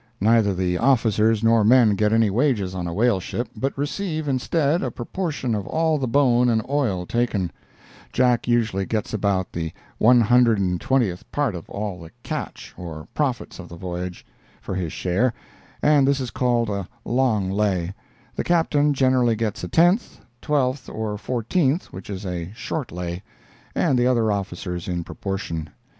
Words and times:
Neither 0.19 0.55
the 0.55 0.79
officers 0.79 1.43
nor 1.43 1.63
men 1.63 1.93
get 1.93 2.11
any 2.11 2.31
wages 2.31 2.73
on 2.73 2.87
a 2.87 2.91
whaleship, 2.91 3.49
but 3.55 3.77
receive, 3.77 4.27
instead, 4.27 4.81
a 4.81 4.89
proportion 4.89 5.53
of 5.53 5.67
all 5.67 5.99
the 5.99 6.07
bone 6.07 6.49
and 6.49 6.63
oil 6.67 7.05
taken; 7.05 7.51
Jack 8.11 8.47
usually 8.47 8.87
gets 8.87 9.13
about 9.13 9.51
the 9.51 9.71
one 9.99 10.19
hundred 10.21 10.57
and 10.57 10.81
twentieth 10.81 11.31
part 11.31 11.53
of 11.53 11.69
all 11.69 11.99
the 12.01 12.09
"catch" 12.23 12.73
(or 12.77 13.07
profits 13.13 13.59
of 13.59 13.69
the 13.69 13.75
voyage), 13.75 14.25
for 14.59 14.73
his 14.73 14.91
share, 14.91 15.35
and 15.83 16.07
this 16.07 16.19
is 16.19 16.31
called 16.31 16.67
a 16.71 16.89
"long 17.05 17.51
lay"; 17.51 17.93
the 18.35 18.43
Captain 18.43 18.95
generally 18.95 19.35
gets 19.35 19.63
a 19.63 19.67
tenth, 19.67 20.19
twelfth 20.41 20.89
or 20.89 21.15
fourteenth, 21.15 21.93
which 21.93 22.09
is 22.09 22.25
a 22.25 22.51
"short 22.55 22.91
lay," 22.91 23.21
and 23.75 23.99
the 23.99 24.07
other 24.07 24.31
officers 24.31 24.87
in 24.87 25.03
proportion. 25.03 25.69